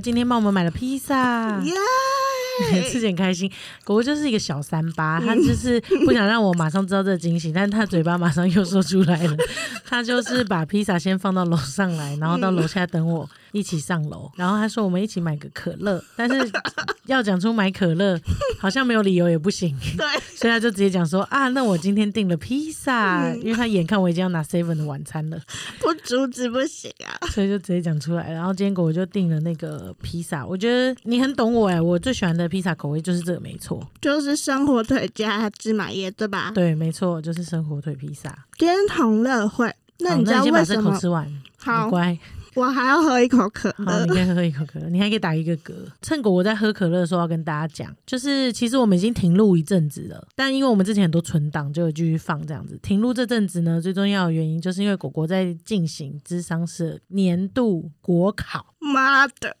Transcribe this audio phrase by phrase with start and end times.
[0.00, 2.82] 果今天帮我们买了披萨， 耶！
[2.90, 3.50] 吃点开心。
[3.84, 9.36] 果果就是一个小三八，他就是不想让我马上知道这个惊喜， 但是他嘴巴马上又说出来了。
[9.84, 14.30] 他就是把披萨先放到楼上来，然后到楼下等我一起上楼。
[14.36, 16.50] 然后他说我们一起买个可乐，但是
[17.06, 18.20] 要讲出买可乐
[18.58, 20.06] 好像没有理由也不行， 对，
[20.36, 25.40] 所以他就直接讲说啊，那我今天订了披萨，因为他眼看我已经要拿 seven 的晚餐了，
[25.80, 27.18] 不阻止不行啊。
[27.30, 28.30] 所以就直接讲出来。
[28.32, 36.52] 然后坚果我就订了那个披萨，我觉得你很懂我哎，我最喜欢的披萨口味就是这个，没错，就是生火腿加芝麻叶，对吧？
[36.54, 38.46] 对，没错，就是生火腿披萨。
[38.56, 40.90] 天同乐会，那你知道先把这为什么？
[40.92, 42.16] 口吃完，好乖。
[42.60, 44.12] 我还要喝一口可好，乐你。
[44.12, 45.72] 可以喝一口可乐，你还可以打一个嗝。
[46.02, 52.78] 趁果我在喝可乐的时候，要跟大家讲，就是其实我们已经停录一阵子了，但因为我们之前很多存档，就有继续放这样子。
[52.82, 58.69] 停录这阵子呢，最重要的原因就是因为果果在进行智商社年度国考。
[58.90, 59.56] 妈的！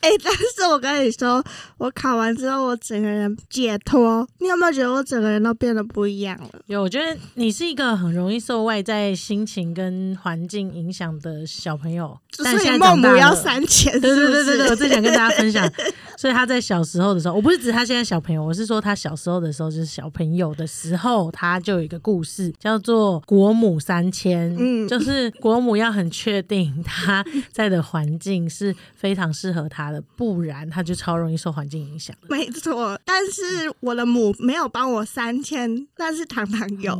[0.00, 1.42] 哎、但是我跟你说，
[1.78, 4.26] 我考完之后，我整个人解脱。
[4.38, 6.48] 你有没有觉得我整个人都变得不一样了？
[6.66, 15.70] 有，我觉得你是一个很容易受外在心情跟环境影响的小朋友，但所以现在长大孟母要三千，对对对对对，我最想跟大家分享。
[16.18, 32.28] 所以他在小时候的时候，我不是指他现在小朋友，我是说他小时候的时候，就是小朋友的时候，他就有一个故事叫做“国母三千”，嗯就是国母要很确定他在的环境是非常适合他的，不然他就超容易受环境影响的。
[32.28, 33.42] 没错，但是
[33.80, 36.96] 我的母没有帮我三千，但是糖糖有。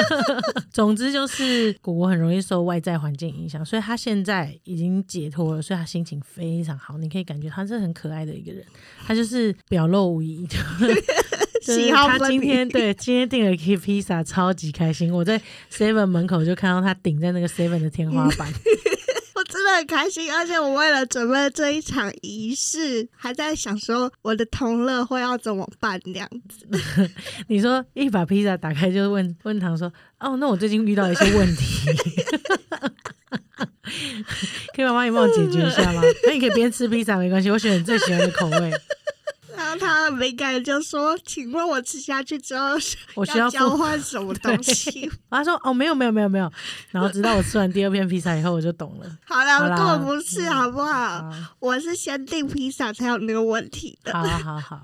[0.70, 6.98] 总之就是果果很容易受外在环境影响，所以他现在已经解脱了，所以他心情非常好。
[6.98, 8.64] 你可以感觉他是很可爱的一个人，
[9.06, 10.40] 他就是表露无遗。
[11.60, 15.12] 就 是喜好他今天对今天订了一个披萨，超级开心。
[15.12, 15.40] 我在
[15.72, 18.52] Seven 门口就看到他顶在那个 Seven 的天花板，
[19.34, 27.10] 我真的很开心，而且我为了准备这一场仪式，还在想说我的同乐会要怎么办这样子。
[27.48, 31.90] 你说一把披萨打开就问问唐说：“哦，那我最近遇到一些问题，
[34.74, 36.02] 可以妈妈你帮我解决一下吗？
[36.24, 38.70] 那你可以边吃披萨没关系，我选你最喜欢的口味。
[39.60, 42.68] 然后他很敏感地就说：“请问我吃下去之后
[43.14, 46.50] 我需要交换什么东西 他说：“哦，没有没有没有没有。”
[46.90, 50.90] 然后直到我吃完第二片披萨以后，我就懂了。？”好了，我根本不是，嗯好不好？
[50.90, 54.12] 好，我是先订披萨才有那个问题的。
[54.12, 54.80] 好好好。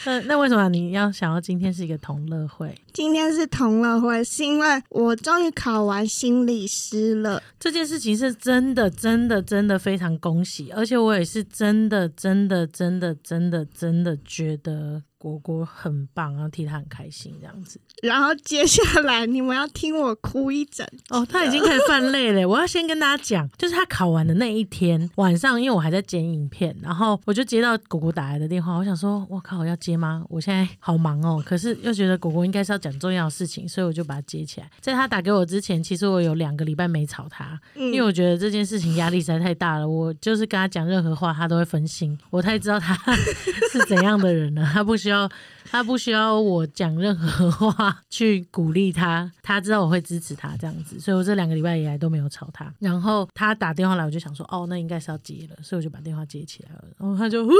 [0.06, 2.74] 那那为什么你要想要今天是一个同乐会？
[2.92, 7.42] 今天是同乐会，是因为我终于考完心理师了。
[7.58, 17.78] 这件事情是真的真的真的非常恭喜，而且我也是真的真的真的真的真的觉得果果很棒，然后替他很开心这样子。
[18.02, 22.48] 然后接下来你们要听我哭一整哦，他已经开始泛泪了。
[22.48, 30.24] 我要先跟大家讲，就是他考完的那一天晚上，因为我还在剪影片，然后我就接到果果打来的电话，我想说，我靠，要接吗？
[30.30, 34.70] 我现在好忙哦，可是又觉得果果应该是要讲重要的事情，所以我就把它接起来。
[34.80, 39.86] 在他打给我之前，其实我有两个礼拜没吵他，嗯因为我觉得这件事情压力实在太大了。
[39.86, 42.18] 我就是跟他讲任何话，他都会分心。
[42.30, 42.96] 我太知道他
[43.70, 45.30] 是怎样的人了，他不需要，
[45.70, 52.72] 他不需要我讲任何话去鼓励他，他知道我会支持他这样子，所以我这两个礼拜以来都没有吵他。
[52.78, 56.84] 然后他打电话来，我就想说，哦，那应该是要接了，所以我就把电话接起来了。
[56.98, 57.44] 然后他就，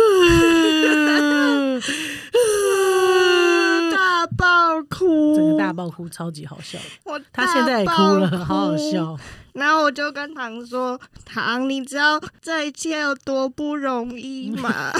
[4.20, 6.78] 大爆哭，整个大爆哭，超级好笑。
[7.04, 9.18] 我他现在也哭了，好好笑。
[9.52, 14.92] 然后我就跟唐说：“唐，你知道这一切有多不容易吗？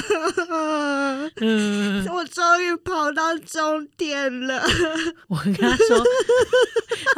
[1.37, 4.61] 嗯， 我终于跑到终点了。
[5.29, 6.03] 我跟他说，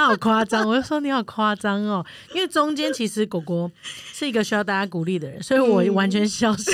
[0.02, 2.04] 他好夸张，我就说你好夸张哦，
[2.34, 3.70] 因为中间其实果果
[4.12, 6.72] 是一个需要大家鼓励的人，所以我完全消失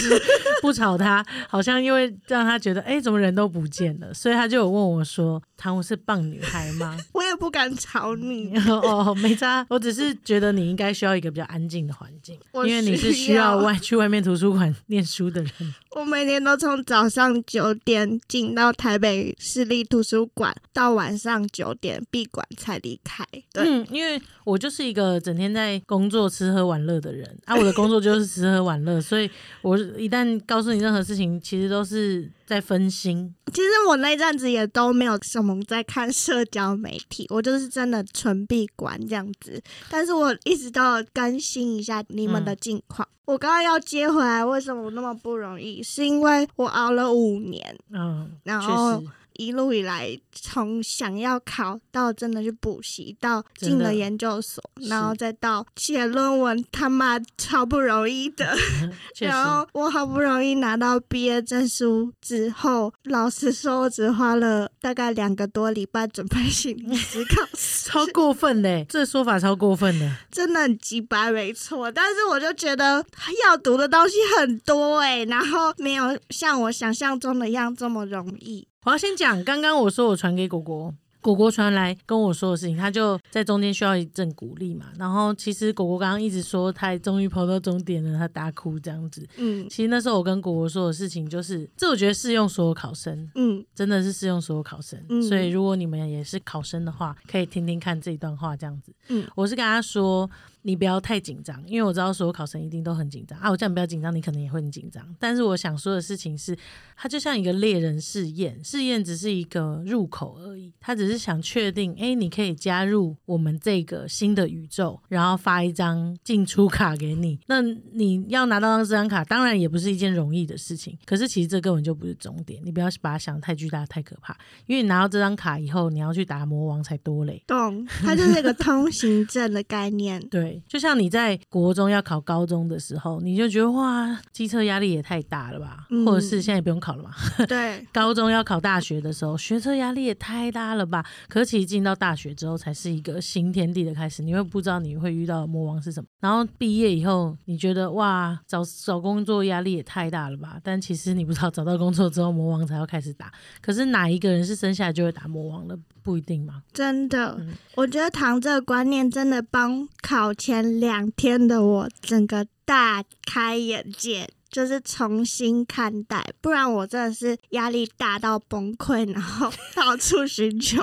[0.63, 6.97] 不吵他， 好像因为让他觉得哎、怎么人都不见了，所以他就有问我说，唐我是棒女孩吗？
[7.13, 15.53] 我也不敢吵你，哦，没差，我只是觉得你应该需要一个比较安静的环境，因为你是需要外去外面图书馆念书的人。
[15.97, 23.18] 我每天都从早上九点进到台北市立图书馆，到晚上九点闭馆才离开。
[23.53, 29.31] 对，嗯，因为我就是一个整天在工作、吃喝玩乐的人啊，我的工作就是吃喝玩乐，所以
[29.63, 33.35] 我一旦告诉你任何事情，其实都是在分心。
[33.53, 39.63] 其实我那阵子也都没有什么在看社交媒体，我就是真的纯闭关这样子。
[39.91, 43.07] 但是我一直都有更新一下你们的近况。
[43.25, 45.83] 我刚刚要接回来，为什么那么不容易？
[45.83, 49.07] 是因为我熬了五年，嗯，确然后实，
[49.39, 58.57] 一路以来，从想要考到真的去补习，到进了研究所，然后再到写论文，他妈超不容易的。
[59.21, 67.47] 然后我好不容易拿到毕业证书之后，老实说，我只花了大概两个多礼拜准备心理思考，
[67.87, 68.85] 超过分嘞！
[68.89, 71.93] 这说法超过分的， 真的很鸡巴，没错。
[71.93, 73.07] 但是我就觉得
[73.45, 78.67] 要读的东西很多哎，然后没有像我想象中的样这么容易。
[78.85, 80.95] 我要先讲，刚刚我说我传给果果。
[81.21, 84.87] 果果传来跟我说的事情，他就在中间需要一阵鼓励嘛。
[84.97, 89.27] 然后其实果果刚刚一直说他终于跑到终点了，他大哭这样子。
[89.37, 94.99] 嗯，其实那时候我跟果果说的事情就是，这我觉得适用所有考生，嗯，真的是适用所有考生。
[95.21, 98.93] 所以如果你们也是考生的话，可以听听看这一段话这样子。
[99.09, 100.31] 嗯，我是跟他说。
[100.69, 103.51] 你不要太紧张，因为我知道所有考生一定都很紧张啊！
[103.51, 105.03] 我叫你不要紧张，你可能也会很紧张。
[105.19, 106.55] 但是我想说的事情是，
[106.95, 110.71] 它就像一个猎人试验，试验只是一个入口而已。
[110.79, 117.39] 他只是想确定，哎，你可以加入我们这个新的宇宙，然后发一张进出卡给你。
[117.47, 120.99] 那你要拿到这张卡，当然也不是一件容易的事情。
[121.07, 124.37] 可是其实这根本就不是终点，你不要把它想太巨大、太可怕。
[124.67, 127.43] 因为你拿到这张卡以后，你要去打魔王才多嘞。
[127.47, 130.21] 懂，它就是一个通行证的概念。
[130.29, 130.58] 对。
[130.67, 135.87] 就像你在国中要考高中的时候，你就觉得哇，机车压力也太大了吧？
[136.05, 137.11] 或者是现在也不用考了嘛？
[137.47, 141.05] 对， 高中要考大学的时候，学车压力也太大了吧？
[141.29, 144.23] 可是其实进到大学之后，才是一个新天地的开始。
[144.23, 146.07] 你会不知道你会遇到的魔王是什么。
[146.21, 150.59] 然后毕业以后，你觉得哇，找找工作压力也太大了吧？
[150.63, 153.33] 但其实你不知道，找到工作之后，魔王才要开始打。
[153.61, 155.79] 可是哪一个人是生下来就会打魔王的？
[156.01, 156.63] 不一定吗？
[156.73, 157.39] 真的，
[157.75, 166.25] 我觉得糖这个观念真的帮考前两天的我整个大开眼界，就是重新看待。
[166.41, 170.83] 不然我真的是压力大到崩溃，然后到处寻求。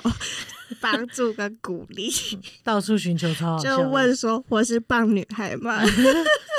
[0.82, 2.12] 帮助跟鼓励，
[2.64, 5.80] 到处寻求超好就问说我是棒女孩吗？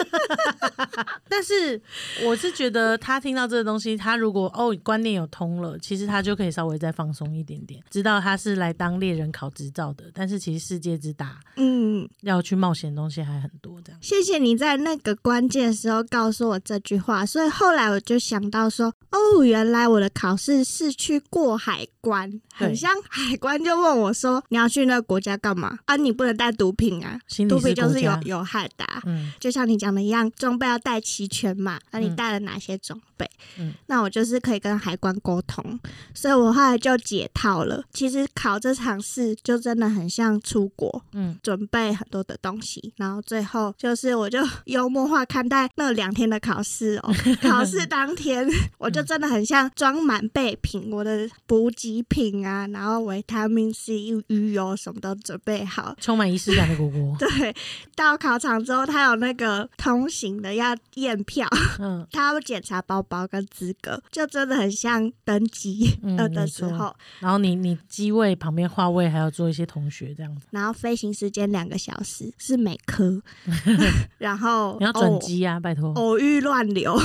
[1.28, 1.80] 但是
[2.24, 10.04] 我是觉得他听到这个东西，他如果哦观念有通了，其实他就可以稍微再放松一点点，知道他是来当猎人考执照的。
[10.14, 13.80] 但是其实世界之大，嗯，要去冒险的东西还很多。
[13.82, 23.96] 这样，谢谢你在那个关键时候告诉我这句话，所以后来我就想到说，哦，原来我的考试是去过海关，很像海关就问。
[23.96, 25.96] 我说你要去那个国家干嘛啊？
[25.96, 28.84] 你不能带毒品啊，毒品就是有有害的。
[29.04, 31.80] 嗯，就像你讲的一样，装备要带齐全嘛。
[31.90, 33.28] 那你带了哪些装备？
[33.58, 35.78] 嗯，那我就是可以跟海关沟通，
[36.14, 37.82] 所以我后来就解套了。
[37.92, 47.14] 其实考这场试就真的很像出国，嗯，准备很多的东西，然后最后就是我就幽默化看待那两天的考试哦。
[47.42, 48.46] 考试当天
[48.78, 53.66] 我就真的很像装满备品，我的补给品啊，然后维他命。
[53.72, 53.94] C
[54.28, 57.16] 鱼油什么都准备好，充满仪式感的果果。
[57.18, 57.54] 对，
[57.96, 66.94] 到考场之后，他有那个通行的要验票，嗯， 他要检查包包跟资格，就真的很像登机呃 的时候。
[67.20, 70.46] 然后你你机位旁边画位还要做一些同学这样子。
[70.50, 73.20] 然后飞行时间两个小时是每科，
[74.18, 75.92] 然后你要转机啊，拜托。
[75.94, 76.98] 偶遇乱流，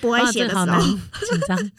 [0.00, 1.70] 不会写的时候紧张。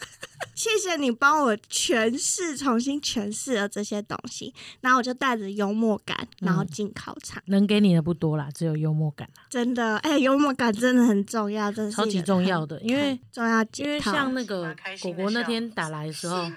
[0.58, 7.40] 谢谢你帮我诠释，重新诠释了这些东西，然后我就带着幽默感，然后进考场。
[7.46, 9.44] 能给你的不多啦，只有幽默感啦。
[9.48, 16.50] 真的，哎，幽默感真的很重要，真的超级重要的，因为重要，因为像那个果果那天打来的时候，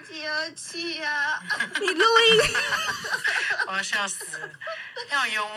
[0.56, 1.40] 气啊！
[1.80, 2.40] 你录音，
[3.68, 4.50] 我要笑死了，
[5.12, 5.54] 要幽默。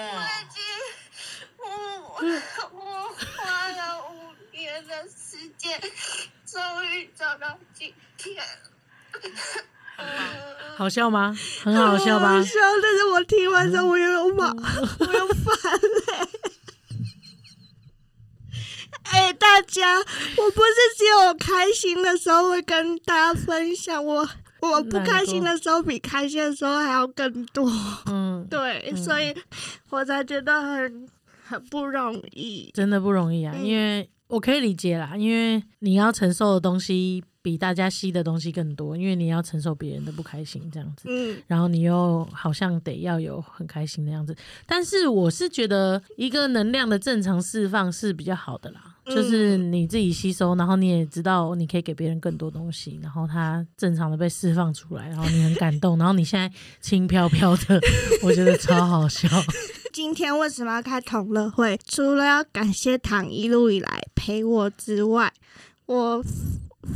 [1.58, 1.68] 我
[2.74, 5.80] 我花了五年的时间。
[6.46, 8.42] 终于走到今天，
[10.78, 11.36] 好笑吗？
[11.64, 12.36] 很好笑吧？
[12.36, 16.30] 好笑，但是我听完之后我又有骂，我又烦嘞。
[19.12, 24.30] 哎，大家，我不是只有开心的时候会跟大家分享，我
[24.62, 27.70] 我不开心的时候比开心的时候还要更多。
[28.06, 29.36] 嗯，对，所以
[29.90, 31.10] 我才觉得很
[31.46, 34.10] 很不容易，真的不容易啊，因为。
[34.28, 44.36] 我可以理解啦，因为你要承受的东西比大家吸的东西更多，因为你要承受别人的不开心这样子，嗯，然后你又好像得要有很开心的样子。
[44.66, 56.52] 但是我是觉得一个能量的正常释放是比较好的啦，就是你自己吸收，然后你也知道你可以给别人更多东西，然后它正常的被释放出来，然后你很感动，然后你现在
[56.82, 57.80] 轻飘飘的，
[58.24, 59.30] 我觉得超好笑。
[59.96, 61.80] 今天为什么要开同乐会？
[61.88, 65.34] 除了要感谢唐一路以来陪我之外，
[65.86, 66.22] 我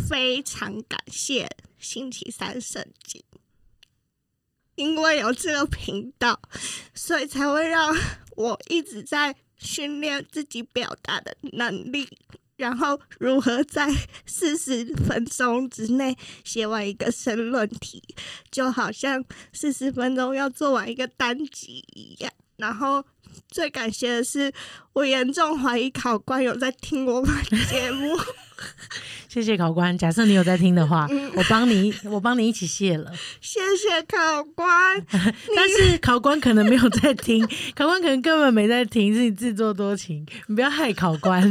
[0.10, 3.24] 非常感谢星期三圣经，
[4.76, 6.42] 因为有这个频道，
[6.94, 7.96] 所以才会让
[8.36, 12.06] 我一直在训练自己表达的能力，
[12.58, 13.90] 然后如何在
[14.26, 18.04] 四十分钟之内写完一个申论题，
[18.52, 22.34] 就好像四十分钟要做完一个单集一样。
[22.60, 23.04] 然后
[23.50, 24.52] 最感谢的是，
[24.94, 27.34] 我严重怀疑考官有在听我们
[27.70, 28.18] 节目。
[29.30, 29.98] 谢谢考官。
[29.98, 33.10] 假设你有在听的话，我帮你，我帮你一起谢了。
[33.40, 34.68] 谢谢考官。
[35.56, 40.28] 但是考官可能没有在听，考官可能根本没在听，是你自作多情。
[40.48, 41.42] 你不要害考官。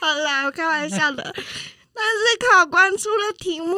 [0.00, 1.34] 好啦，我开玩笑的。
[1.94, 3.74] 但是考官出了题目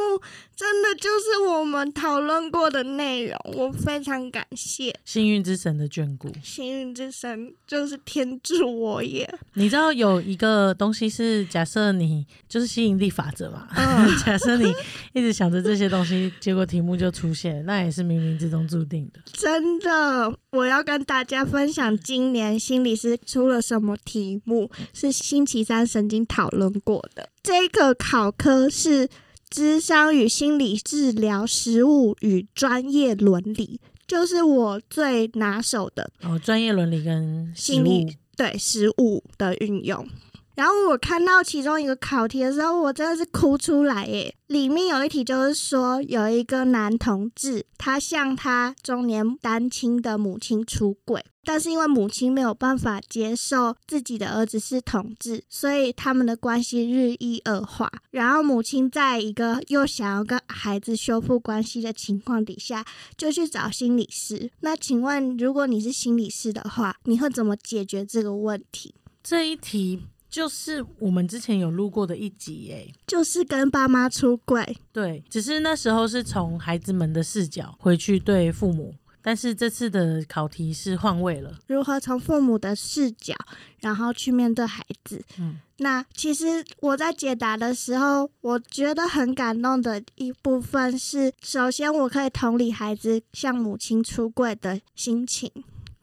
[0.60, 6.30] 真的就是我们讨论过的内容，我非常感谢幸运之神的眷顾。
[6.44, 9.26] 幸运之神就是天助我也。
[9.54, 13.66] 你知道有一个东西是假设你就是吸引力法则嘛？
[14.22, 14.70] 假设你
[15.14, 19.20] 一直想着这些东西，结果题目就出现，那也是冥冥之中注定的。
[19.32, 27.30] 真的，我要跟大家分享今年心理师出了什么题目，是星期三曾经讨论过的。
[27.42, 29.08] 这个考科是
[29.50, 36.38] 智商与心理治疗实务与专业伦理，就是我最拿手的哦。
[36.38, 40.08] 专业伦理跟心理对实务的运用。
[40.54, 44.34] 然后我看到其中一个考题的时候，我真的是哭出来耶！
[44.48, 57.90] 里面有一题就是说，有一个男同志，他向他中年单亲的母亲出轨，但是因为母亲没有办法接受自己的儿子是同志，所以他们的关系日益恶化。
[58.10, 62.84] 然后母亲在一个又想要跟孩子修复关系的情况底下，
[63.16, 64.50] 就去找心理师。
[64.60, 68.94] 那请问，如果你是心理师的话，你会怎么解决这个问题？
[69.22, 70.02] 这一题。
[70.30, 83.34] 就是我们之前有录过的一集，哎，就是跟爸妈出轨，对，只是那时候是从孩子们的视角回去对父母，但是这次的考题是换位了，如何从父母的视角，
[83.80, 85.24] 然后去面对孩子。
[85.38, 95.50] 嗯，那其实我在解答的时候，我觉得很感动的一部分是，首先我可以同理孩子向母亲出柜的心情。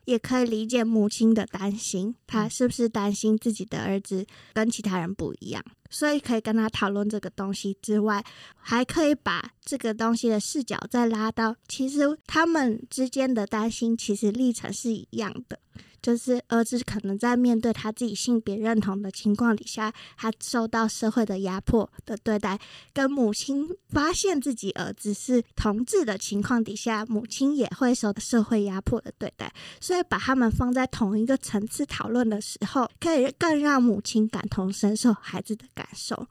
[0.05, 8.23] 也可以理解母亲的担心，她是不是担心自己的儿子跟其他人不一样，所以可以跟他讨论这个东西之外，
[8.55, 15.59] 还可以把这个东西的视角再拉到，其实他们之间的担心其实历程是一样的。
[16.07, 22.57] 就是儿子可能在面对他自己性别认同的情况底下，他受到社会的压迫的对待；
[22.93, 29.53] 跟母亲发现自己儿子是同志的情况底下，母亲也会受到社会压迫的对待。
[29.81, 36.25] 所以把他们放在同一个层次讨论的时候，可以更让母亲感同身受孩子的感受。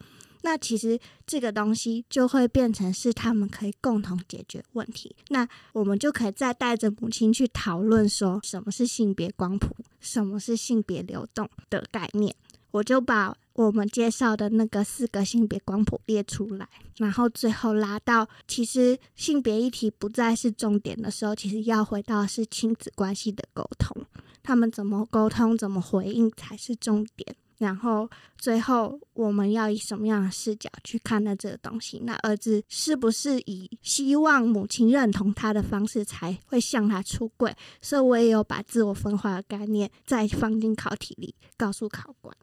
[0.46, 5.16] 那其实这个东西就会变成是他们可以共同解决问题。
[5.30, 12.32] 那我们就可以再带着母亲去讨论说，什么是性别光谱，什么是性别流动的概念。
[12.70, 24.06] 我就把我们介绍的那个四个性别光谱列出来，然后最后拉到其实性别议题不再是重点的时候，其实要回到是亲子关系的沟通，
[24.44, 27.34] 他们怎么沟通，怎么回应才是重点。
[27.58, 32.00] 然后最后，我们要以什么样的视角去看待这个东西？
[32.04, 37.54] 那儿子是不是以希望母亲认同他的方式才会向他出柜？
[37.80, 42.36] 所以我也有把自我分化的概念再放进考题里，告诉考官。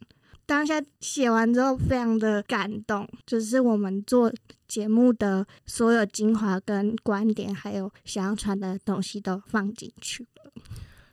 [0.46, 4.30] 当下写完之后，非常的感动，就是我们做
[4.68, 10.28] 节目的所有精华跟观点，还有想要传的东西都放进去。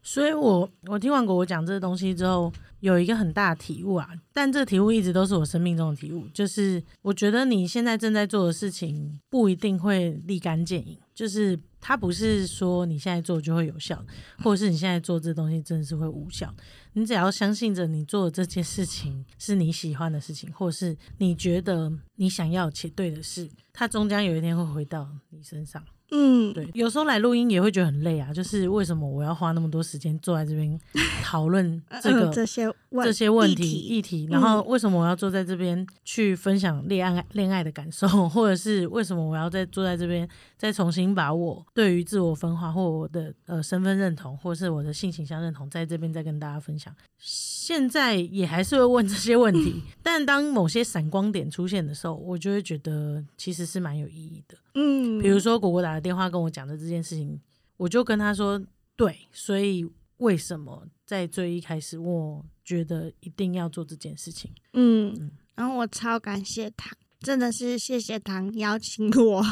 [0.02, 2.52] 所以我我听完过我讲这个东西之后。
[2.80, 14.02] 有一个很大的体悟啊，但这个体悟一直都是我生命中的体悟，就是我觉得你现在正在做的事情不一定会立竿见影，就是它不是说你现在做就会有效，
[14.38, 16.50] 或者是你现在做这东西真的是会无效。
[16.94, 25.84] 你只要相信着你做的这件事情是你喜欢的事情，或是你觉得你想要且对的事，它终将有一天会回到你身上。
[26.10, 28.32] 嗯，对，有时候来录音也会觉得很累啊。
[28.32, 30.78] 就是为什么我要花那么多时间坐在这边
[31.22, 32.72] 讨论这个这些
[33.04, 34.26] 这些问题议题？
[34.30, 46.92] 然后为什么我要坐在这边去分享恋爱恋爱的感受，或者是为什么我要再坐在这边再重新把我对于自我分化或我的呃身份认同，或是我的性倾向认同在这边再跟大家分享？
[47.18, 54.56] 现在也还是会问这些问题， 但当某些闪光点出现的时候，我就会觉得其实是蛮有意义的。
[54.74, 57.40] 嗯，比如说果果打的电话跟我讲的这件事情，
[57.76, 58.60] 我就跟他说，
[58.96, 64.50] 对，所以为什么在最一开始，我觉得一定要做这件事情？
[64.74, 69.44] 嗯，然后我超感谢他，真的是谢谢唐邀请我。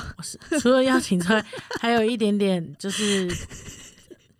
[0.61, 1.45] 除了邀请之外，
[1.81, 3.29] 还有一点点就是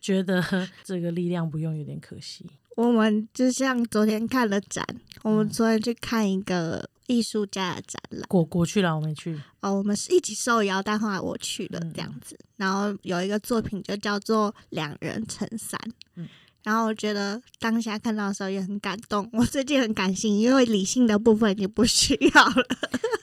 [0.01, 0.43] 觉得
[0.85, 2.47] 这个力量不用有点可惜。
[2.77, 4.87] 我们就像昨天看了展，
[5.23, 8.23] 我们嗯昨天去看一个艺术家的展览。
[8.29, 9.39] 果果去了，我没去。
[9.61, 12.39] 哦，我们是一起受邀，但后来我去了嗯这样子。
[12.57, 15.79] 然后有一个作品就叫做《两人成三》，
[16.15, 16.29] 嗯
[16.65, 19.27] 然后我觉得当下看到的时候也很感动。
[19.33, 22.67] 我最近很感性，因为理性的部分已经不需要了，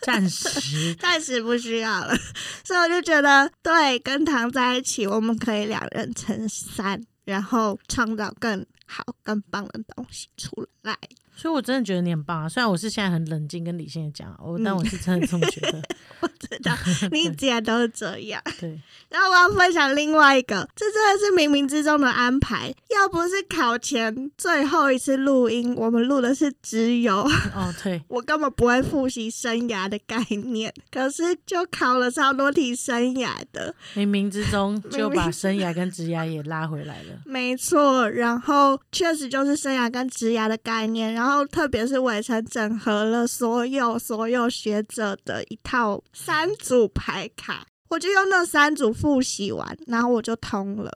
[0.02, 2.16] 暂时 暂时不需要了，
[2.64, 10.98] 所以我就觉得，对，跟唐在一起，我们可以两人成三，然后创造更好、更棒的东西出来。
[11.38, 12.48] 所以我真的觉得你很棒啊！
[12.48, 15.82] 虽然我是现在很冷静跟理性的讲，我、但我是真的这么觉得。
[16.22, 16.74] 我知道
[17.12, 18.42] 你 既然都是这样。
[18.58, 22.74] 对， 然后我要分享另外一个，这真的是冥冥之中的安排。
[22.90, 27.18] 要不是考前最后一次录音，我们录的是只有，
[27.54, 37.20] 哦对，我根本不会复习生涯的概念，可是就考了超多题生涯的，冥冥之中就把生涯跟职涯也拉回来了。
[37.26, 38.10] 没错。
[38.10, 47.66] 然后确实就是生涯跟职涯的概念，然后特别是伟成整合了所有所有学者的一套三组牌卡。
[47.90, 50.92] 我就用那三组复习完，然后我就通了。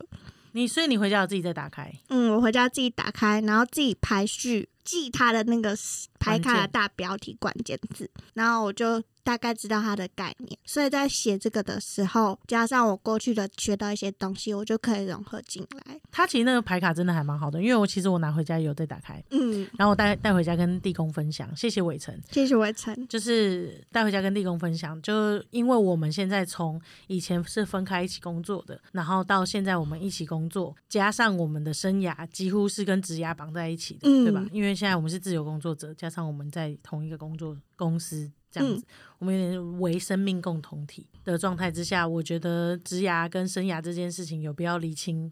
[0.54, 5.76] 你所以你回家有自己再打开，嗯，我回家自己打开，然后自己排序，记它的那个
[6.20, 10.58] 牌卡的大标题关键字，然后我就大概知道它的概念。
[10.66, 16.00] 所以在写这个的时候，加上我过去的学到一些东西，我就可以融合进来。
[16.12, 22.18] 它其实那个牌卡真的还蛮好的，因为我其实我拿回家也有再打开，嗯，然后我带带回家跟地公分享，谢谢伟成。
[22.32, 23.08] 谢谢伟成。
[23.08, 34.44] 就是带回家跟地公分享，就因为我们现在从以前是分开一起工作的，然后到现在我们一起工作，加上我们的生涯几乎是跟职涯绑在一起的，嗯对吧？
[34.52, 38.84] 因为现在我们是自由工作者，加上我们在同一个工作公司这样子，
[39.20, 45.32] 我们有点为生命共同体的状态之下，我觉得职涯跟生涯这件事情有必要厘清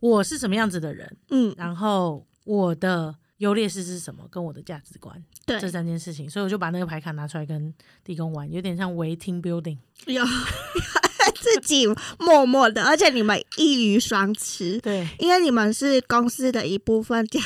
[0.00, 5.22] 我是什么样子的人，嗯，然后我的优劣势是什么，跟我的价值观。
[5.44, 7.72] 对这，三件事情，所以我就把那个牌卡拿出来跟
[8.04, 9.78] 地公玩，有点像为 team building。
[10.06, 10.22] 有
[11.60, 11.86] 自己
[12.18, 14.78] 默默的，而且你们一鱼双吃。
[14.80, 17.40] 对，因为你们是公司的一部分，加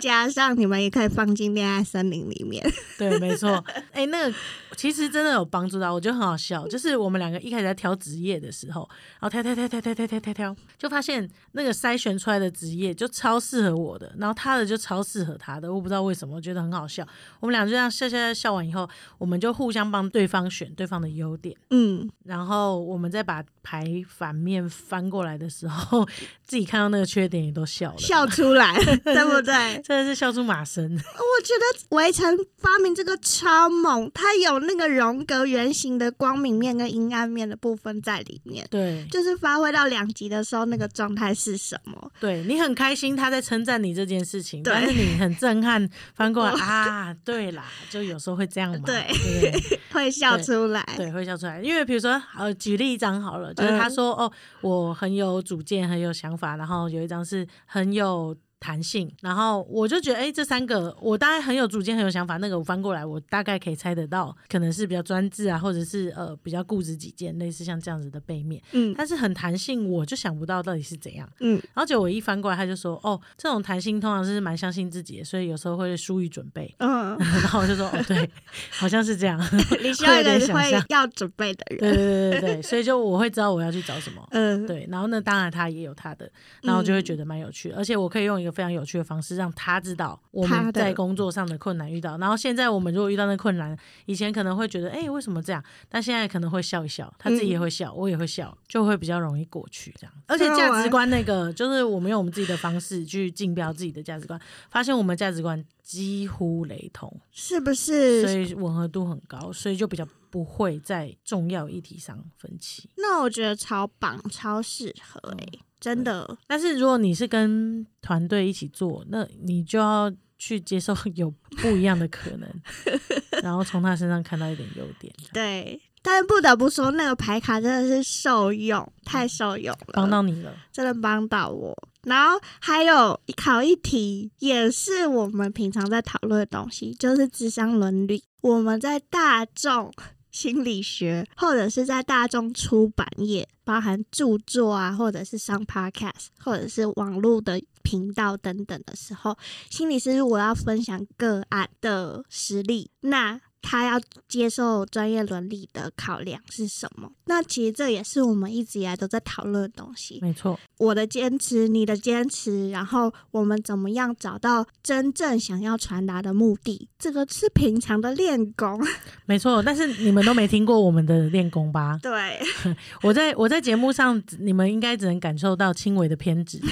[0.00, 2.64] 加上你们也可以放进恋爱森林里面。
[2.98, 3.64] 对，没错。
[3.92, 4.36] 哎、那个
[4.76, 6.66] 其实真的有帮助到，我觉得很好笑。
[6.68, 8.88] 就是我们两个一开始在挑职业的时候，
[9.20, 17.06] 然后挑挑挑挑挑挑挑挑挑，就发现那个筛选出来的职业就超适合我的，然后他的就超适合他的，我不知道为什么，我觉得很好笑。
[17.40, 21.56] 我们俩就这样笑笑笑笑完以后，我们就互相帮对方选对方的优点。
[21.70, 26.06] 嗯，然后我们再把牌反面翻过来的时候，
[26.46, 29.82] 自己看到那个缺点也都笑了，笑出来， 对不对？
[29.82, 30.84] 真的是笑出马声。
[30.84, 42.12] 我觉得围城发明这个超猛，它有那个荣格原型的光明面跟阴暗面的部分在里面，对就是发挥到两极的时候，那个状态是什么？
[42.20, 49.80] 对，你很开心他在称赞你这件事情，但是你很震撼，翻过来 啊，对啦，就有时候会这样嘛，对对对？
[49.92, 50.84] 会笑出来。
[50.96, 51.60] 对，会笑出来。
[51.60, 53.90] 因为比如说，呃，举例一张好了，就是他嗯。
[53.90, 68.60] 说，哦，我很有主见，很有想法，然后有一张是很有弹性，然后我就觉得，哎，这三个我大概很有主见，很有想法，那个我翻过来，我大概可以猜得到，可能是比较专制啊，或者是呃比较固执己见，类似像这样子的背面。
[68.72, 71.28] 嗯但是很弹性，我就想不到到底是怎样。
[71.38, 76.74] 嗯，然后结果我一翻过来，他就说：“哦，这种弹性通常是蛮相信自己的，所以有时候会疏于准备。
[76.78, 78.28] 嗯， 然后我就说：“哦，对，
[78.72, 79.38] 好像是这样。
[79.82, 81.96] 你需要一个会要准备的对”对人。
[81.96, 84.26] 对对对，所以就我会知道我要去找什么。
[84.32, 86.30] 嗯，对，然后呢，当然他也有他的，
[86.62, 92.16] 然后就会觉得蛮有趣的，而且我可以用一个非常有趣的方式让他知道我们在工作上的困难遇到。
[92.16, 95.62] 然后现在我们如果遇到那困难，以前可能会觉得哎、为什么这样？
[95.90, 100.12] 但现在可能会笑一笑，他自己也会笑，我也会笑，就会比较容易过去这样。
[100.26, 104.40] 而且价值观那个，就是我们用我们自己的方式去竞标自己的价值观，
[104.70, 108.30] 发现我们价值观几乎雷同，是不是所？
[108.30, 112.88] 以吻合度很高，所以就比较不会在重要议题上分歧。
[112.96, 115.46] 那我觉得超棒，超适合哎、
[115.80, 116.36] 真的。
[116.46, 121.30] 但是如果你是跟团队一起做，那你就要去接受有
[121.62, 122.48] 不一样的可能，
[123.42, 130.52] 然后从他身上看到一点优点，对，但是不得不说，那个牌卡真的是受用，太受用了，帮到你了。
[130.72, 131.76] 真的帮到我。
[132.02, 138.22] 然后还有考一题，也是我们平常在讨论的东西，就是智商伦理。
[138.42, 139.92] 我们在大众
[140.36, 149.34] 心理学，或者是在大众出版业，包含著作啊，或者是上 podcast，或者是网络的频道等等的时候，
[149.70, 157.10] 心理师如果要分享个案的实例，那他要接受专业伦理的考量是什么？
[157.24, 160.20] 那其实这也是我们一直以来都在讨论的东西。
[160.22, 166.88] 没错，我的坚持，你的坚持，然后我们怎么样找到真正想要传达的目的？
[166.96, 168.80] 这个是平常的练功。
[169.24, 169.60] 没错。
[169.60, 171.98] 但是你们都没听过我们的练功吧？
[172.04, 172.40] 对，
[173.02, 176.60] 我在我在节目上，你们应该只能感受到轻微的偏执。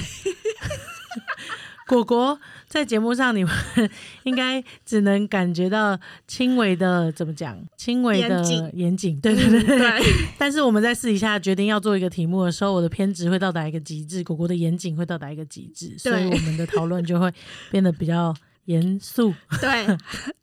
[1.87, 3.53] 果果在节目上，你们
[4.23, 7.57] 应该只能感觉到轻微的怎么讲？
[7.77, 8.43] 轻微的
[8.73, 9.63] 严谨对对。
[9.63, 10.03] 对，
[10.37, 17.31] 但是我们在私底下决定要做一个题目的时候，我的偏执会到达一个极致，果果的严谨会到达一个极致，所以我们的讨论就会
[17.69, 18.33] 变得比较
[18.65, 19.33] 严肃。
[19.61, 19.87] 对，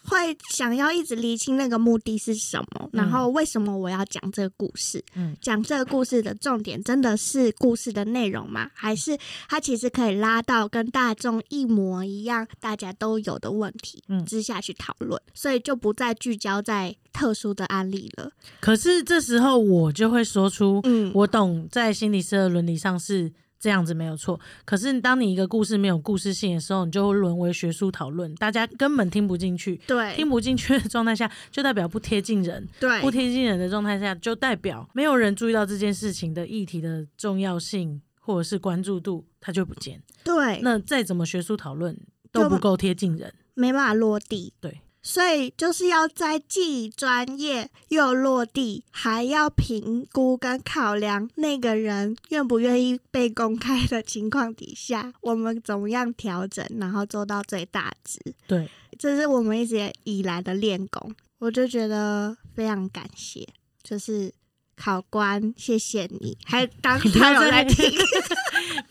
[0.04, 5.04] 会想要一直厘清那个目的是什么，然后为什么我要讲这个故事？
[5.14, 8.70] 嗯讲这个故事的重点真的是故事的内容吗？
[8.74, 15.20] 还是它其实可以拉到跟大众一模一样，大家都有的问题嗯之下去讨论？
[15.34, 18.30] 所以就不再聚焦在特殊的案例了。
[18.60, 23.32] 可是这时候我就会说出，嗯，我懂在心理师的伦理上是
[23.62, 24.38] 这样子没有错。
[24.64, 29.76] 可是当你一个故事没有故事性的时候，你就会沦为学术讨论，大家根本听不进去。
[29.86, 32.68] 对听不进去的状态下，就代表不贴近人。
[32.80, 40.02] 对不贴近人的状态下，就代表没有人注意到这件事情的议题的重要性或者是关注度，它就不见。
[40.24, 41.96] 对，那再怎么学术讨论
[42.32, 43.32] 都不够贴近人。
[43.54, 44.52] 没办法落地。
[44.60, 58.20] 对，所以就是要在既专业又落地，还要评估跟考量那个人愿不愿意被公开的情况底下，我们怎么样调整，然后做到最大值。
[58.46, 63.48] 对，这是我们一直以来的练功，我就觉得非常感谢，
[63.82, 64.32] 就是
[64.76, 67.90] 考官，谢谢你，还当他有 在听。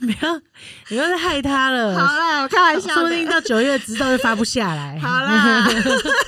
[0.06, 0.42] 不要，你
[0.90, 1.94] 不要再害他了。
[1.96, 3.30] 好了，我开玩笑说不定。
[3.30, 4.98] 到九月执照就发不下来。
[5.00, 5.68] 好啦，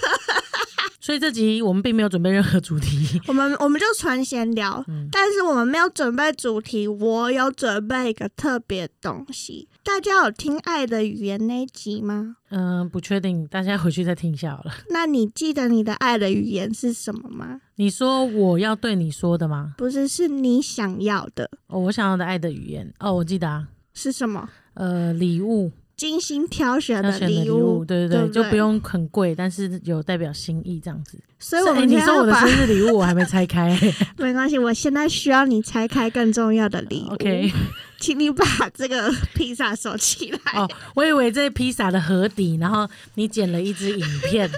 [1.01, 3.19] 所以这集我们并没有准备任何主题。
[3.27, 6.87] 我们我们就纯闲聊，嗯但是我们没有准备主题。
[6.87, 12.37] 我有准备一个特别东西，大家有听《爱的语言》那一集吗？
[12.51, 14.71] 嗯、不确定，大家回去再听一下好了。
[14.91, 17.59] 那你记得你的爱的语言是什么吗？
[17.75, 19.73] 你说我要对你说的吗？
[19.77, 22.93] 不是，是你想要的哦，我想要的爱的语言。
[22.99, 24.47] 哦，我记得啊，是什么？
[24.75, 31.17] 呃，礼物，精心挑选的礼物，物，对对对就不用很贵，但是有代表心意这样子。
[31.39, 33.77] 所以我们你说我的生日礼物我还没拆开、
[34.17, 37.13] 没关系，我现在需要你拆开更重要的礼物。
[37.13, 37.51] OK，
[37.99, 40.39] 请你把这个披萨收起来。
[40.53, 44.49] 哦，我以为这披萨的盒底，然后你剪了一支影片，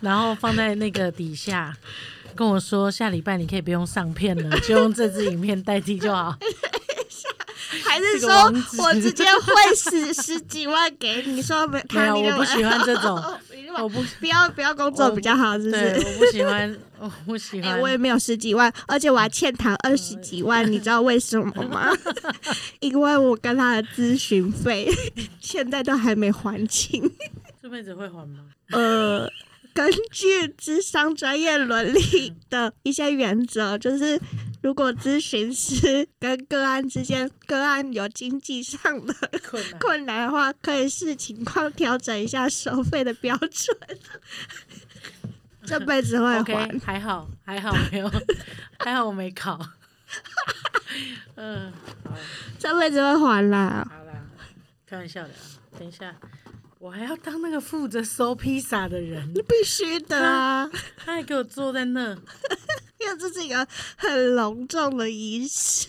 [0.00, 1.72] 然后放在那个底下，
[2.36, 6.36] 跟我说下礼拜你可以不用上片了，就用这支影片代替就好。
[7.82, 8.28] 还是说
[8.82, 11.42] 我直接汇十十几万给你？
[11.42, 13.20] 说没 没有，我不喜欢这种，
[13.82, 16.06] 我不不要不要工作比较好，是不，是？
[16.06, 17.80] 我不喜欢，我不喜哎、欢。
[17.80, 21.90] 我也没有十几万，而且我还欠他二十几万，你知道为什么吗？
[22.80, 24.88] 因为我跟他的咨询费
[25.40, 27.10] 现在都还没还清。
[27.60, 28.40] 这辈子会还吗？
[28.70, 29.28] 呃，
[29.74, 34.18] 根据智商专业伦理的一些原则，就是
[34.62, 39.12] 如果咨询师跟个案之间，个案有经济上的
[39.80, 40.26] 困难。
[40.26, 43.76] 的话，可以视情况调整一下收费的标准。
[45.66, 48.10] 这辈子会还 OK，还好，还好没有，
[48.78, 49.58] 还好我没考。
[51.34, 51.72] 嗯，
[52.04, 52.16] 好，
[52.58, 53.84] 这辈子会还啦。
[53.90, 54.12] 好啦，
[54.86, 55.40] 开玩笑的啊。
[55.76, 56.14] 等一下，
[56.84, 62.14] 我还要当那个负责收披萨的人， 必须的啊，他还给我坐在那。
[63.00, 63.66] 因为这是一个
[63.96, 65.86] 很隆重的仪式。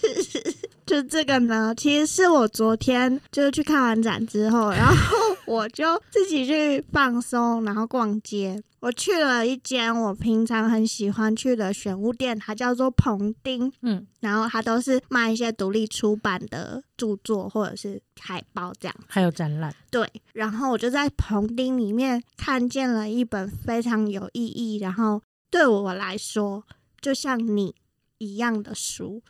[0.85, 5.17] 就这个呢，其实是我昨天就是去看完展之后，然后
[5.47, 8.61] 我就自己去放松，然后逛街。
[8.81, 18.95] 我去了一间我平常很喜欢去的选物店，它叫做彭丁，嗯，然后它都是卖一些独立出版的著作或者是海报这样。
[19.07, 19.75] 还有展览。
[19.89, 25.19] 对，然后我就在彭丁里面看见了一本非常有意义，然后
[25.49, 26.63] 对我来说
[27.01, 27.73] 就像你
[28.19, 29.23] 一样的书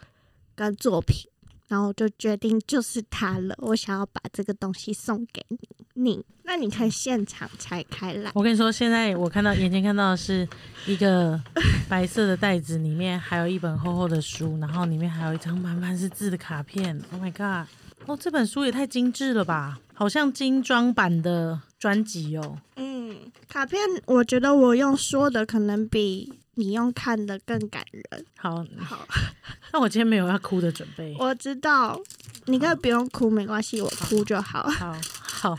[0.53, 1.29] 跟作品，
[1.67, 3.55] 然后我就决定就是它了。
[3.59, 5.57] 我想要把这个东西送给你，
[5.93, 8.31] 你那你可以现场拆开来。
[8.35, 10.47] 我跟你说，现在我看到眼前看到的是
[10.85, 11.41] 一个
[11.89, 17.01] 白色的袋子，里面还有一本厚厚的书，然后里面还有一张满满是字的卡片。
[17.11, 17.67] Oh my god！
[18.05, 22.59] 哦，这本书也太精致了吧，好像精装版的专辑哦。
[22.75, 23.17] 嗯，
[23.49, 28.25] 卡片我觉得我用说的可能比你用看的更感人。
[28.37, 29.07] 好，好，
[29.71, 31.15] 那我今天没有要哭的准备。
[31.19, 32.01] 我知道，
[32.45, 34.63] 你可以不用哭，没关系，我哭就好。
[34.69, 35.57] 好好，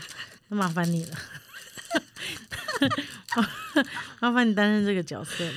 [0.49, 1.17] 那麻烦你了。
[4.19, 5.53] 麻烦你担任这个角色了。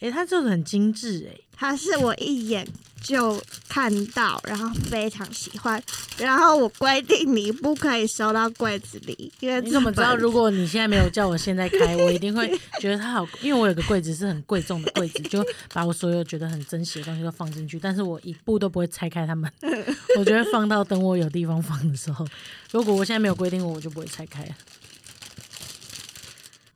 [0.00, 2.66] 哎、他做的很精致哎、他是我一眼
[3.04, 5.80] 就看到，然后非常喜欢，
[6.16, 10.16] 然后我规定你不可以收到柜子里，因为你怎么知道？
[10.16, 12.48] 如果你现在没有叫我现在开， 我一定会
[12.80, 19.52] 觉得它好，因为我有个柜子是很贵重的柜子，就把我所有觉得很珍惜的东西都放进去，但是我一步都不会拆开它们，
[20.18, 22.26] 我就会放到等我有地方放的时候。
[22.72, 24.54] 如果我现在没有规定我，我就不会拆开了。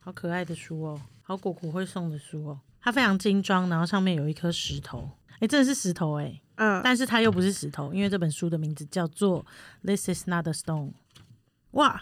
[0.01, 9.45] 好可爱的书哦，好果果会送的书哦，它非常精装，然后上面有一颗石头，哎，真的是石头哎，嗯，但是它又不是石头，因为这本书的名字叫做
[9.85, 10.87] 《This Is Not a Stone》。
[11.71, 12.01] 哇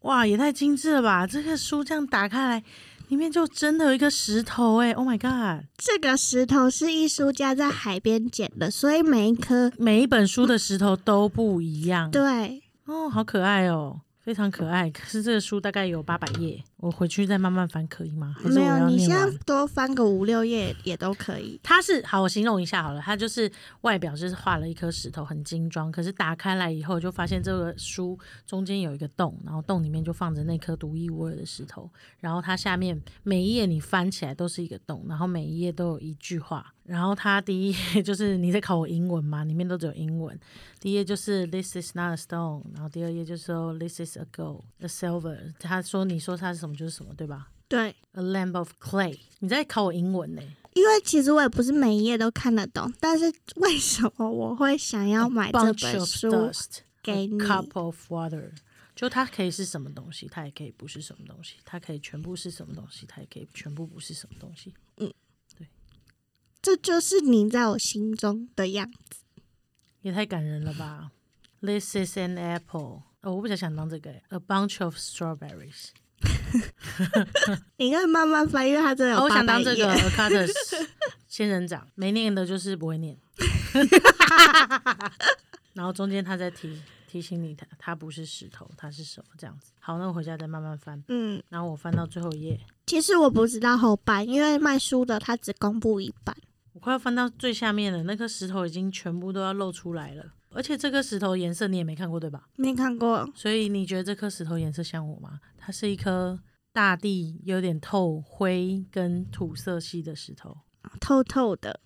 [0.00, 1.26] 哇，也太精致了吧！
[1.26, 2.64] 这个书这样打开来，
[3.08, 5.66] 里面就真的有一个石头哎！Oh my god！
[5.76, 12.10] 这个石头是艺术家在海边捡的，所以每一颗每一本书的石头都不一样。
[12.10, 14.00] 对，哦，好可爱哦，
[14.30, 14.88] 非常可爱。
[14.90, 18.32] 可是这个书大概有八百页，我回去再慢慢翻可以吗？
[18.38, 19.28] 还是没有，你现在？
[19.44, 21.58] 多翻个五六页也都可以。
[21.64, 25.90] 它是好，我形容一下好了，它就是外表就是画了一颗石头，很精装。
[25.90, 28.16] 可是打开来以后，就发现这个书
[28.46, 31.90] 中间有一个洞，然后洞里面就放着那颗独一无二的石头。
[32.20, 36.72] 然后它下面每一页你翻起来都是一个洞，然后每一页都有一句话。
[36.90, 40.36] 然后它第一页 就是你在考我英文嘛，里面都只有英文。
[40.80, 45.54] 第一页就是 This is not a stone，然后第二页就是说 This is a gold, a silver。
[45.60, 49.16] 他说你说它是什么就是什么，对吧对，？A lamp of clay。
[49.38, 50.42] 你在考我英文呢、
[50.74, 58.50] 因为其实我也不是每一页都看得懂，但是为什么我会想要买这本 of 书 dust, 给 a 你？cup of water，
[58.96, 64.74] 就它可以是什么东西，它也可以不是什么东西，它可以全部是什么东西，它也可以全部不是什么东西。
[66.70, 69.24] 这就是你在我心中的样子。
[70.02, 71.10] 也太感人了吧
[71.60, 73.02] ！This is an apple。
[73.22, 75.88] 哦，我比较想当这个，a bunch of strawberries。
[77.76, 80.88] 你可以慢慢翻，因为它真的有哦，我想当这个页 a c a t u s
[81.26, 83.18] 仙人掌，没念的就是不会念。
[85.74, 89.72] 然后中间他在提提醒你，它它不是石头，它是什么这样子。
[89.80, 91.02] 好，那我回家再慢慢翻。
[91.08, 96.36] 嗯，然后我翻到最后一页，其实我不知道后半，因为卖书的他只公布一半。
[96.80, 100.32] 我快要翻到最下面了，那颗石头已经全部都要露出来了。
[100.48, 102.48] 而且这颗石头颜色你也没看过对吧？
[102.56, 105.40] 没看过，所以你觉得这颗石头颜色像我吗？
[105.58, 106.40] 它是一颗
[106.72, 110.56] 大地有点透灰跟土色系的石头。
[110.98, 111.80] 透透的。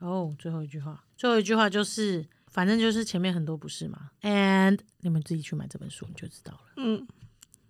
[0.00, 4.10] 哦，最后一句话，最后一句话就是，反正就是前面很多不是嘛。
[4.22, 6.60] And 你们自己去买这本书你就知道了。
[6.76, 7.06] 嗯，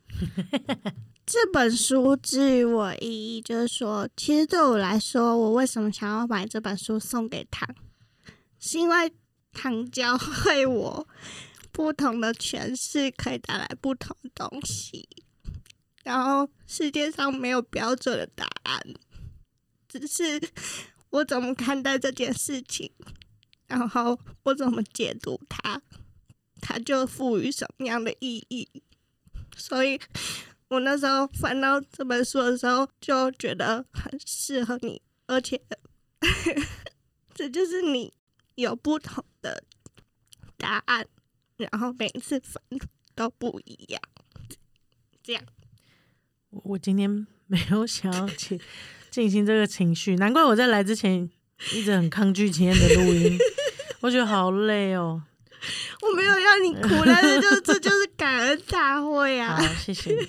[1.33, 7.64] 这本书至于我意义，就是说，其实对我来说，我为什么想要买这本书送给他，
[8.59, 9.12] 是因为
[9.53, 11.07] 唐教会我
[11.71, 15.09] 不同的诠释可以带来不同东西，
[16.03, 18.85] 然后世界上没有标准的答案，
[19.87, 20.43] 只是
[21.11, 22.90] 我怎么看待这件事情，
[23.69, 25.81] 然后我怎么解读它，
[26.61, 28.69] 它就赋予什么样的意义。
[29.57, 30.01] 所以
[30.70, 35.61] 我那时候翻到这本书的时候，就觉得很适合你，而且
[37.35, 38.12] 这就是你
[38.54, 39.64] 有不同的
[40.56, 41.04] 答案，
[41.56, 42.62] 然后每一次翻
[43.16, 44.00] 都不一样。
[45.24, 45.42] 这样，
[46.50, 48.61] 我我今天没有想要去
[49.11, 51.28] 进行这个情绪，难怪我在来之前
[51.72, 53.37] 一直很抗拒今天的录音，
[54.02, 55.20] 我觉得好累哦。
[56.00, 60.28] 我没有让你哭，但是就这就是感恩大会啊好！，谢谢你。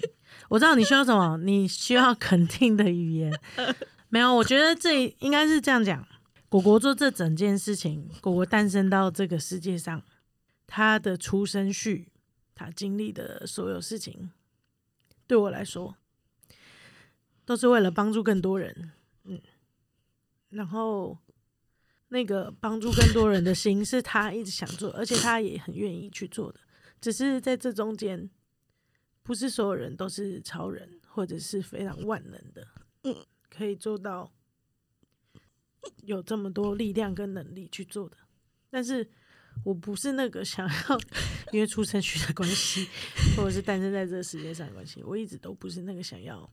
[0.51, 3.31] 我知道你需要什么， 你需要肯定的语言。
[4.09, 6.05] 没有，我觉得这应该是这样讲。
[6.49, 10.03] 果果做这整件事情，果果诞生到这个世界上，
[10.67, 12.11] 他的出生序，
[12.53, 14.31] 他经历的所有事情，
[15.25, 15.95] 对我来说，
[17.45, 18.91] 都是为了帮助更多人。
[19.23, 19.39] 嗯，
[20.49, 21.17] 然后
[22.09, 26.59] 那个帮助更多人的心是他一直想做，而且他也很愿意去做的。
[26.99, 28.29] 只是在这中间，
[29.23, 32.67] 不是所有人都是超人，或者是非常万能的，
[33.03, 34.33] 嗯，可以做到
[36.03, 38.17] 有这么多力量跟能力去做的。
[38.69, 39.09] 但是
[39.63, 40.99] 我不是那个想要
[41.51, 42.87] 因为出生序的关系，
[43.35, 46.51] 或者是诞生在这个世界上的关系，我一直都不是那个想要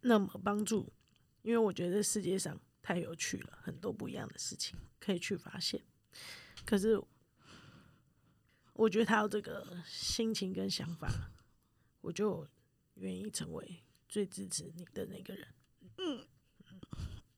[0.00, 0.92] 那么帮助，
[1.42, 5.80] 因为我觉得世界上太有趣了，很多不一样的事情可以去发现。
[6.66, 7.00] 可是
[8.74, 11.08] 我觉得他有这个心情跟想法，
[12.02, 12.46] 我就
[12.94, 15.48] 愿意成为最支持你的那个人。
[15.98, 16.26] 嗯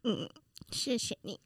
[0.02, 0.28] 嗯，
[0.72, 1.38] 谢谢你。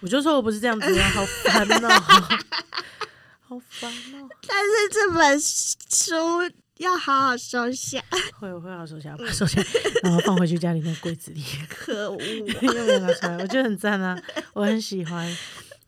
[0.00, 1.88] 我就说我不是这样子的，好烦哦、
[3.40, 6.14] 好烦哦、但是这本书
[6.76, 8.04] 要好好收下。
[8.38, 9.60] 会我会好好收下，把它收下，
[10.02, 12.20] 然后放回去家里面柜子里，可恶！
[12.20, 15.34] 又没有拿出来，我觉得很赞啊，我很喜欢。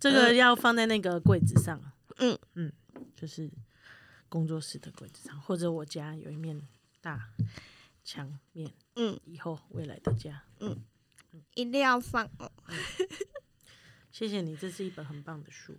[0.01, 1.81] 这个要放在那个柜子上，
[2.17, 2.73] 嗯嗯，
[3.15, 3.51] 就是
[4.29, 6.61] 工作室的柜子上，或者我家有一面
[7.01, 7.31] 大
[8.05, 10.43] 墙面，嗯，以后未来的家。
[10.61, 10.85] 嗯
[11.55, 12.51] 一定要放哦。
[14.11, 15.77] 谢谢你，这是一本很棒的书，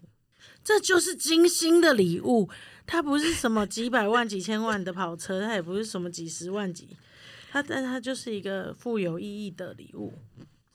[0.64, 2.50] 这就是精心的礼物。
[2.86, 6.96] 它不是什么几百万、几千万的跑车，它也不是什么几十万几，
[7.50, 10.14] 它但它就是一个富有意义的礼物。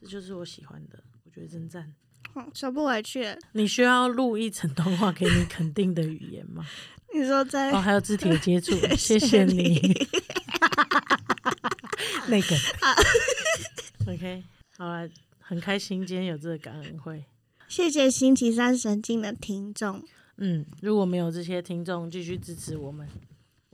[0.01, 1.95] 这就是我喜欢的，我觉得真赞。
[2.35, 3.39] 嗯收不回去。
[3.53, 6.67] 你需要录一层通话给你肯定的语言吗？
[7.15, 9.79] 你说在哦，还有肢体的接触， 谢谢你。
[12.27, 12.57] 那个
[14.13, 14.43] ，OK，
[14.77, 17.25] 好了，很开心今天有这个感恩会。
[17.69, 20.03] 谢谢星期三神经的听众。
[20.39, 23.07] 嗯，如果没有这些听众继续支持我们，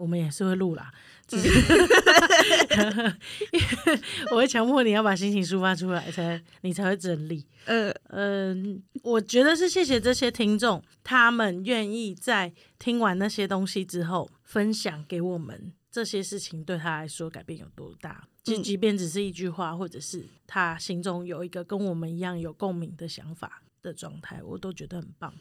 [0.00, 0.90] 我们也是会录啦。
[1.26, 1.48] 只是
[4.32, 7.46] 我会强迫你要把心情抒发出来，才你才会整理。
[7.66, 18.26] 呃，嗯，我觉得是谢谢这些听众，他们愿意在听完那些东西之后，分享给我们这些事情对他来说改变有多大。
[18.42, 25.32] 就嗯即便只是一句话，或者是他心中有一个跟我们一样有共鸣的想法的状态，我都觉得很棒。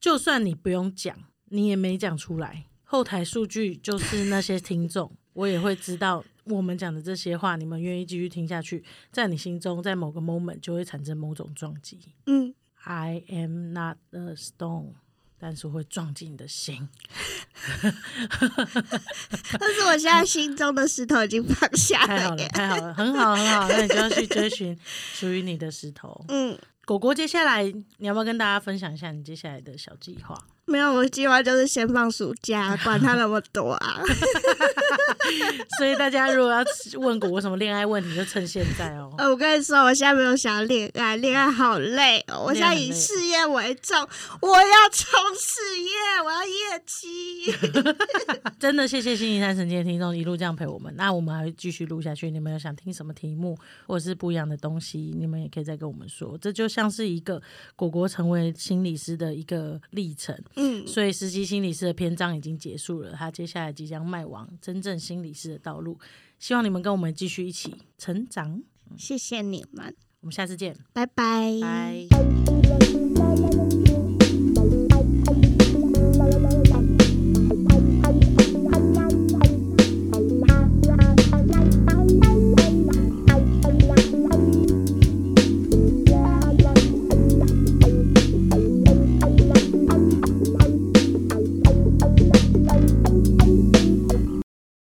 [0.00, 1.16] 就算你不用讲，
[1.46, 11.98] 你也没讲出来，后台数据就是那些听众， 我也会知道我们讲的这些话，你们愿意继续听下去，在你心中，在某个 moment 就会产生某种撞击。
[12.26, 14.92] 嗯，I am not a stone，
[15.36, 16.88] 但是会撞进你的心。
[19.58, 23.68] 但是我现在心中的石头已经放下太好了，太好了，很好，很好。
[23.68, 24.78] 那你就要去追寻
[25.12, 26.24] 属于你的石头。
[26.28, 27.64] 嗯，果果，接下来
[27.96, 30.38] 你要不要跟大家分享一下你接下来的小计划？
[30.68, 34.02] 没有，我计划就是先放暑假，管他那么多啊。
[35.78, 36.64] 所以大家如果要
[36.98, 39.12] 问果果什么恋爱问题，就趁现在哦。
[39.18, 42.42] 呃，我跟你说，我现在没有想要恋爱，恋爱好累哦。
[42.44, 43.96] 我现在以事业为重，
[44.40, 45.90] 我要冲事业，
[46.24, 47.54] 我要业绩。
[48.58, 52.28] 真的谢谢星期三神经的听众一路这样陪我们，那我们还会继续录下去。
[52.28, 56.36] 你们有想听什么题目，或者是不一样的东西，你们也可以再跟我们说。
[56.38, 57.40] 这就像是一个
[57.76, 60.36] 果果成为心理师的一个历程。
[60.56, 65.98] 嗯，所以实习心理师的篇章已经结束了，他接下来即将迈往真正心理师的道路。
[66.38, 68.62] 希望你们跟我们继续一起成长。
[68.96, 71.50] 谢谢你们，我们下次见，拜拜。
[71.60, 72.06] 拜。